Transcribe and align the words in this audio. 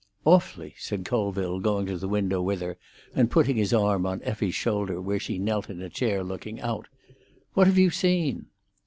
"Awfully," 0.25 0.73
said 0.79 1.05
Colville, 1.05 1.59
going 1.59 1.85
to 1.85 1.95
the 1.95 2.07
window 2.07 2.41
with 2.41 2.59
her, 2.61 2.75
and 3.13 3.29
putting 3.29 3.55
his 3.55 3.71
arm 3.71 4.03
on 4.07 4.19
Effie's 4.23 4.55
shoulder, 4.55 4.99
where 4.99 5.19
she 5.19 5.37
knelt 5.37 5.69
in 5.69 5.79
a 5.79 5.89
chair 5.89 6.23
looking 6.23 6.59
out. 6.59 6.87
"What 7.53 7.67
have 7.67 7.77
you 7.77 7.91
seen?" 7.91 8.47